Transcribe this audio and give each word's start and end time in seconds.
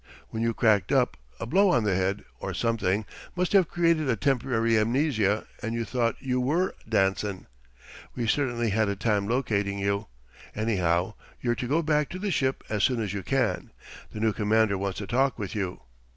When 0.29 0.41
you 0.41 0.55
cracked 0.55 0.91
up, 0.91 1.15
a 1.39 1.45
blow 1.45 1.69
on 1.69 1.83
the 1.83 1.93
head, 1.95 2.25
or 2.39 2.55
something, 2.55 3.05
must 3.35 3.53
have 3.53 3.67
created 3.67 4.09
a 4.09 4.15
temporary 4.15 4.75
amnesia 4.75 5.45
and 5.61 5.75
you 5.75 5.85
thought 5.85 6.15
you 6.19 6.41
were 6.41 6.73
Danson. 6.89 7.45
We 8.15 8.25
certainly 8.25 8.71
had 8.71 8.89
a 8.89 8.95
time 8.95 9.27
locating 9.27 9.77
you. 9.77 10.07
Anyhow, 10.55 11.13
you're 11.39 11.53
to 11.53 11.67
go 11.67 11.83
back 11.83 12.09
to 12.09 12.17
the 12.17 12.31
ship 12.31 12.63
as 12.67 12.83
soon 12.83 12.99
as 12.99 13.13
you 13.13 13.21
can. 13.21 13.69
The 14.11 14.19
new 14.19 14.33
commander 14.33 14.75
wants 14.75 14.97
to 14.97 15.05
talk 15.05 15.37
with 15.37 15.53
you." 15.53 15.81